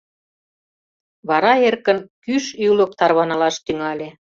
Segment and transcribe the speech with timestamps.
[1.29, 4.09] Вара эркын кӱш-ӱлык тарванылаш тӱҥале.